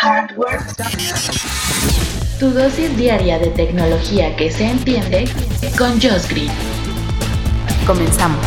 Hardware 0.00 0.60
Tu 2.38 2.50
dosis 2.50 2.96
diaria 2.96 3.36
de 3.40 3.48
tecnología 3.48 4.36
que 4.36 4.48
se 4.48 4.70
entiende 4.70 5.24
con 5.76 6.00
Josh 6.00 6.28
Green. 6.28 6.52
Comenzamos. 7.84 8.38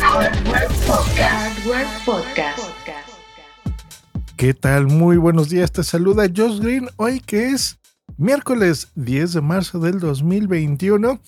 Hardware 0.00 0.66
Podcast. 0.84 1.20
Hardware 1.20 1.86
Podcast. 2.04 2.58
¿Qué 4.36 4.52
tal? 4.52 4.88
Muy 4.88 5.16
buenos 5.16 5.48
días. 5.48 5.70
Te 5.70 5.84
saluda 5.84 6.24
Josh 6.24 6.58
Green. 6.58 6.88
Hoy 6.96 7.20
que 7.20 7.50
es 7.50 7.78
miércoles 8.16 8.88
10 8.96 9.34
de 9.34 9.40
marzo 9.42 9.78
del 9.78 10.00
2021. 10.00 11.20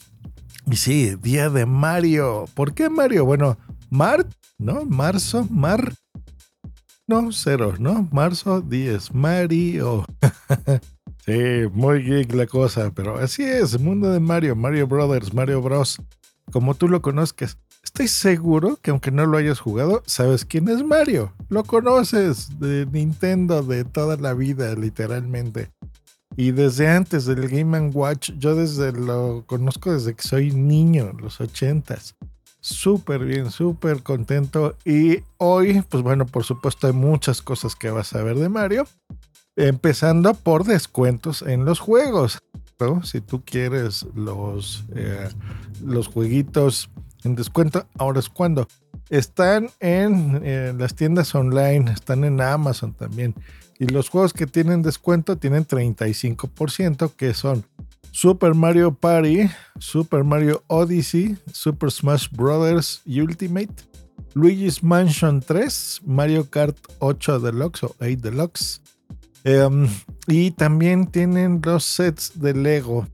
Y 0.72 0.76
sí, 0.76 1.14
día 1.22 1.50
de 1.50 1.66
Mario. 1.66 2.46
¿Por 2.54 2.74
qué 2.74 2.90
Mario? 2.90 3.24
Bueno, 3.24 3.58
Mar, 3.90 4.26
¿no? 4.58 4.84
Marzo, 4.84 5.46
Mar. 5.50 5.92
No, 7.06 7.32
cero, 7.32 7.74
¿no? 7.78 8.08
Marzo 8.12 8.62
10, 8.62 9.12
Mario. 9.14 10.06
sí, 11.26 11.68
muy 11.74 12.02
geek 12.02 12.32
la 12.32 12.46
cosa, 12.46 12.92
pero 12.94 13.18
así 13.18 13.42
es, 13.42 13.78
mundo 13.78 14.10
de 14.10 14.20
Mario, 14.20 14.56
Mario 14.56 14.86
Brothers, 14.86 15.34
Mario 15.34 15.60
Bros. 15.60 16.00
Como 16.50 16.74
tú 16.74 16.88
lo 16.88 17.02
conozcas. 17.02 17.58
Estoy 17.82 18.08
seguro 18.08 18.78
que 18.80 18.90
aunque 18.90 19.10
no 19.10 19.26
lo 19.26 19.36
hayas 19.36 19.60
jugado, 19.60 20.02
sabes 20.06 20.46
quién 20.46 20.66
es 20.70 20.82
Mario. 20.82 21.34
Lo 21.50 21.64
conoces 21.64 22.58
de 22.58 22.86
Nintendo 22.86 23.62
de 23.62 23.84
toda 23.84 24.16
la 24.16 24.32
vida, 24.32 24.74
literalmente. 24.74 25.70
Y 26.36 26.52
desde 26.52 26.88
antes 26.88 27.26
del 27.26 27.48
Game 27.48 27.78
Watch, 27.90 28.30
yo 28.38 28.54
desde 28.54 28.92
lo 28.92 29.44
conozco 29.46 29.92
desde 29.92 30.14
que 30.14 30.22
soy 30.22 30.52
niño, 30.52 31.12
los 31.20 31.38
ochentas. 31.42 32.16
Súper 32.64 33.26
bien, 33.26 33.50
súper 33.50 34.02
contento. 34.02 34.74
Y 34.86 35.18
hoy, 35.36 35.82
pues 35.86 36.02
bueno, 36.02 36.24
por 36.24 36.44
supuesto 36.44 36.86
hay 36.86 36.94
muchas 36.94 37.42
cosas 37.42 37.76
que 37.76 37.90
vas 37.90 38.14
a 38.14 38.22
ver 38.22 38.38
de 38.38 38.48
Mario. 38.48 38.86
Empezando 39.54 40.32
por 40.32 40.64
descuentos 40.64 41.42
en 41.42 41.66
los 41.66 41.78
juegos. 41.78 42.38
Si 43.02 43.20
tú 43.20 43.42
quieres 43.44 44.06
los, 44.14 44.86
eh, 44.94 45.28
los 45.84 46.08
jueguitos 46.08 46.88
en 47.22 47.34
descuento, 47.34 47.86
ahora 47.98 48.20
es 48.20 48.30
cuando. 48.30 48.66
Están 49.10 49.68
en 49.80 50.78
las 50.78 50.94
tiendas 50.94 51.34
online, 51.34 51.92
están 51.92 52.24
en 52.24 52.40
Amazon 52.40 52.94
también. 52.94 53.34
Y 53.78 53.88
los 53.88 54.08
juegos 54.08 54.32
que 54.32 54.46
tienen 54.46 54.80
descuento 54.80 55.36
tienen 55.36 55.66
35%, 55.66 57.12
que 57.14 57.34
son 57.34 57.66
Super 58.14 58.54
Mario 58.54 58.94
Party, 58.94 59.50
Super 59.80 60.22
Mario 60.22 60.62
Odyssey, 60.68 61.36
Super 61.52 61.90
Smash 61.90 62.28
Bros. 62.30 63.02
Ultimate, 63.06 63.74
Luigi's 64.34 64.84
Mansion 64.84 65.40
3, 65.40 66.00
Mario 66.06 66.48
Kart 66.48 66.76
8 67.00 67.40
Deluxe 67.40 67.82
o 67.82 67.96
8 67.98 68.22
Deluxe. 68.22 68.80
Em, 69.42 69.88
y 70.28 70.52
también 70.52 71.08
tienen 71.08 71.60
los 71.64 71.82
sets 71.82 72.40
de 72.40 72.54
Lego. 72.54 73.08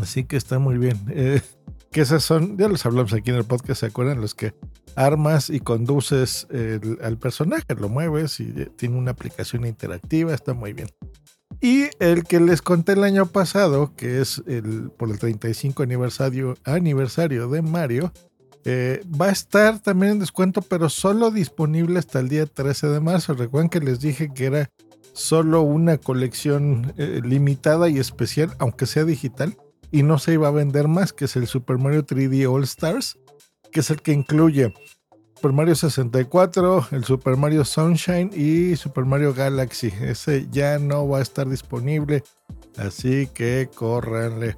Así 0.00 0.24
que 0.24 0.38
está 0.38 0.58
muy 0.58 0.78
bien. 0.78 0.98
Eh, 1.10 1.42
que 1.90 2.00
esas 2.00 2.24
son, 2.24 2.56
ya 2.56 2.68
los 2.68 2.86
hablamos 2.86 3.12
aquí 3.12 3.28
en 3.28 3.36
el 3.36 3.44
podcast, 3.44 3.80
¿se 3.80 3.86
acuerdan? 3.86 4.22
Los 4.22 4.34
que 4.34 4.54
armas 4.96 5.50
y 5.50 5.60
conduces 5.60 6.46
al 7.02 7.18
personaje, 7.18 7.66
lo 7.78 7.90
mueves 7.90 8.40
y 8.40 8.46
tiene 8.76 8.96
una 8.96 9.10
aplicación 9.10 9.66
interactiva, 9.66 10.32
está 10.32 10.54
muy 10.54 10.72
bien. 10.72 10.88
Y 11.62 11.90
el 12.00 12.24
que 12.24 12.40
les 12.40 12.60
conté 12.60 12.94
el 12.94 13.04
año 13.04 13.26
pasado, 13.26 13.92
que 13.96 14.20
es 14.20 14.42
el, 14.48 14.90
por 14.90 15.10
el 15.10 15.20
35 15.20 15.84
aniversario, 15.84 16.56
aniversario 16.64 17.48
de 17.48 17.62
Mario, 17.62 18.12
eh, 18.64 19.04
va 19.08 19.26
a 19.26 19.30
estar 19.30 19.78
también 19.78 20.14
en 20.14 20.18
descuento, 20.18 20.60
pero 20.60 20.88
solo 20.88 21.30
disponible 21.30 22.00
hasta 22.00 22.18
el 22.18 22.28
día 22.28 22.46
13 22.46 22.88
de 22.88 22.98
marzo. 22.98 23.34
Recuerden 23.34 23.70
que 23.70 23.78
les 23.78 24.00
dije 24.00 24.32
que 24.34 24.46
era 24.46 24.70
solo 25.12 25.62
una 25.62 25.98
colección 25.98 26.94
eh, 26.96 27.20
limitada 27.24 27.88
y 27.88 27.98
especial, 27.98 28.56
aunque 28.58 28.86
sea 28.86 29.04
digital, 29.04 29.56
y 29.92 30.02
no 30.02 30.18
se 30.18 30.32
iba 30.32 30.48
a 30.48 30.52
vender 30.52 30.88
más, 30.88 31.12
que 31.12 31.26
es 31.26 31.36
el 31.36 31.46
Super 31.46 31.78
Mario 31.78 32.04
3D 32.04 32.52
All 32.52 32.64
Stars, 32.64 33.20
que 33.70 33.80
es 33.80 33.90
el 33.90 34.02
que 34.02 34.12
incluye 34.12 34.74
Super 35.42 35.56
Mario 35.56 35.74
64, 35.74 36.86
el 36.92 37.04
Super 37.04 37.36
Mario 37.36 37.64
Sunshine 37.64 38.30
y 38.32 38.76
Super 38.76 39.04
Mario 39.04 39.34
Galaxy. 39.34 39.92
Ese 40.00 40.46
ya 40.52 40.78
no 40.78 41.08
va 41.08 41.18
a 41.18 41.22
estar 41.22 41.48
disponible, 41.48 42.22
así 42.78 43.26
que 43.26 43.68
córranle. 43.74 44.54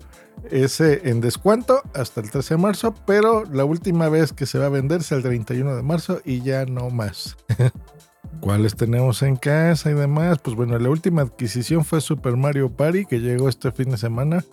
Ese 0.50 1.08
en 1.08 1.22
descuento 1.22 1.80
hasta 1.94 2.20
el 2.20 2.30
13 2.30 2.56
de 2.56 2.60
marzo, 2.60 2.94
pero 3.06 3.44
la 3.50 3.64
última 3.64 4.10
vez 4.10 4.34
que 4.34 4.44
se 4.44 4.58
va 4.58 4.66
a 4.66 4.68
vender 4.68 5.00
es 5.00 5.10
el 5.12 5.22
31 5.22 5.74
de 5.74 5.82
marzo 5.82 6.20
y 6.22 6.42
ya 6.42 6.66
no 6.66 6.90
más. 6.90 7.38
¿Cuáles 8.40 8.76
tenemos 8.76 9.22
en 9.22 9.36
casa 9.36 9.90
y 9.90 9.94
demás? 9.94 10.36
Pues 10.44 10.54
bueno, 10.54 10.78
la 10.78 10.90
última 10.90 11.22
adquisición 11.22 11.86
fue 11.86 12.02
Super 12.02 12.36
Mario 12.36 12.68
Party 12.68 13.06
que 13.06 13.20
llegó 13.20 13.48
este 13.48 13.72
fin 13.72 13.88
de 13.88 13.96
semana. 13.96 14.44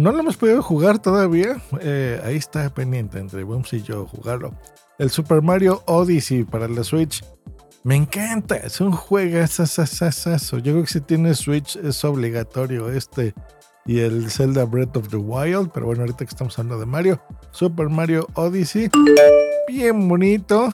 No 0.00 0.12
lo 0.12 0.20
hemos 0.20 0.38
podido 0.38 0.62
jugar 0.62 0.98
todavía. 0.98 1.60
Eh, 1.78 2.18
ahí 2.24 2.36
está 2.36 2.72
pendiente 2.72 3.18
entre 3.18 3.44
Booms 3.44 3.70
y 3.74 3.82
yo 3.82 4.06
jugarlo 4.06 4.54
el 4.98 5.10
Super 5.10 5.42
Mario 5.42 5.82
Odyssey 5.84 6.44
para 6.44 6.68
la 6.68 6.84
Switch. 6.84 7.22
Me 7.84 7.96
encanta, 7.96 8.56
es 8.56 8.80
un 8.80 8.92
juego. 8.92 9.44
Yo 9.44 10.58
creo 10.62 10.82
que 10.82 10.86
si 10.86 11.02
tienes 11.02 11.40
Switch 11.40 11.76
es 11.76 12.02
obligatorio 12.02 12.90
este 12.90 13.34
y 13.84 13.98
el 14.00 14.30
Zelda 14.30 14.64
Breath 14.64 14.96
of 14.96 15.08
the 15.10 15.18
Wild. 15.18 15.70
Pero 15.74 15.84
bueno, 15.84 16.00
ahorita 16.00 16.24
que 16.24 16.30
estamos 16.30 16.58
hablando 16.58 16.80
de 16.80 16.86
Mario, 16.86 17.20
Super 17.50 17.90
Mario 17.90 18.26
Odyssey, 18.36 18.88
bien 19.68 20.08
bonito. 20.08 20.72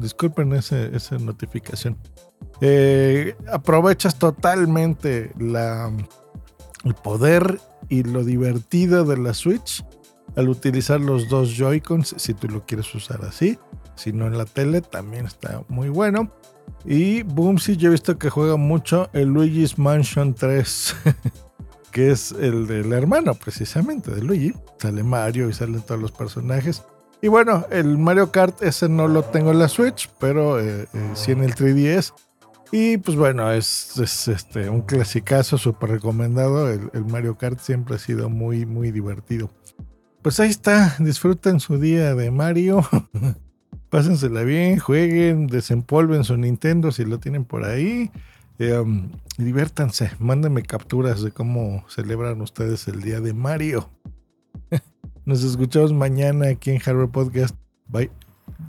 Disculpen 0.00 0.54
ese, 0.54 0.96
esa 0.96 1.18
notificación. 1.18 1.98
Eh, 2.62 3.36
aprovechas 3.52 4.18
totalmente 4.18 5.30
la, 5.38 5.92
el 6.84 6.94
poder 6.94 7.60
y 7.88 8.02
lo 8.02 8.24
divertido 8.24 9.04
de 9.04 9.18
la 9.18 9.34
Switch 9.34 9.84
al 10.36 10.48
utilizar 10.48 11.00
los 11.00 11.28
dos 11.28 11.56
Joy-Cons, 11.56 12.14
si 12.16 12.34
tú 12.34 12.48
lo 12.48 12.64
quieres 12.64 12.94
usar 12.94 13.24
así. 13.24 13.58
Si 13.94 14.12
no 14.12 14.26
en 14.26 14.38
la 14.38 14.46
tele, 14.46 14.80
también 14.80 15.26
está 15.26 15.62
muy 15.68 15.88
bueno. 15.88 16.32
Y 16.84 17.22
Boomsy, 17.22 17.76
yo 17.76 17.88
he 17.88 17.92
visto 17.92 18.18
que 18.18 18.30
juega 18.30 18.56
mucho 18.56 19.10
el 19.12 19.28
Luigi's 19.28 19.78
Mansion 19.78 20.34
3, 20.34 20.96
que 21.92 22.10
es 22.10 22.32
el 22.32 22.66
del 22.66 22.92
hermano 22.92 23.34
precisamente 23.34 24.10
de 24.10 24.22
Luigi. 24.22 24.54
Sale 24.78 25.02
Mario 25.02 25.48
y 25.48 25.52
salen 25.52 25.82
todos 25.82 26.00
los 26.00 26.12
personajes. 26.12 26.82
Y 27.20 27.28
bueno, 27.28 27.66
el 27.70 27.98
Mario 27.98 28.32
Kart 28.32 28.62
ese 28.62 28.88
no 28.88 29.06
lo 29.06 29.22
tengo 29.22 29.52
en 29.52 29.60
la 29.60 29.68
Switch, 29.68 30.10
pero 30.18 30.58
eh, 30.58 30.88
eh, 30.92 31.10
sí 31.14 31.30
en 31.32 31.44
el 31.44 31.54
3DS. 31.54 32.12
Y 32.72 32.96
pues 32.96 33.16
bueno, 33.16 33.52
es, 33.52 33.98
este, 33.98 34.68
un 34.68 34.82
clasicazo 34.82 35.58
súper 35.58 35.90
recomendado. 35.90 36.70
El, 36.70 37.04
Mario 37.04 37.36
Kart 37.36 37.60
siempre 37.60 37.96
ha 37.96 37.98
sido 37.98 38.30
muy, 38.30 38.66
muy 38.66 38.90
divertido 38.90 39.50
pues 40.22 40.38
ahí 40.38 40.50
está, 40.50 40.94
disfruten 41.00 41.58
su 41.58 41.78
día 41.78 42.14
de 42.14 42.30
Mario. 42.30 42.82
Pásensela 43.90 44.42
bien, 44.42 44.78
jueguen, 44.78 45.48
desempolven 45.48 46.24
su 46.24 46.36
Nintendo 46.36 46.92
si 46.92 47.04
lo 47.04 47.18
tienen 47.18 47.44
por 47.44 47.64
ahí. 47.64 48.10
Eh, 48.58 48.82
diviértanse, 49.36 50.12
mándenme 50.18 50.62
capturas 50.62 51.22
de 51.22 51.32
cómo 51.32 51.84
celebran 51.88 52.40
ustedes 52.40 52.86
el 52.88 53.02
día 53.02 53.20
de 53.20 53.34
Mario. 53.34 53.90
Nos 55.26 55.42
escuchamos 55.42 55.92
mañana 55.92 56.48
aquí 56.48 56.70
en 56.70 56.78
Hardware 56.78 57.10
Podcast. 57.10 57.56
Bye. 57.88 58.21